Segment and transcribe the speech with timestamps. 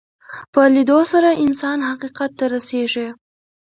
[0.53, 3.07] په لیدلو سره انسان حقیقت ته رسېږي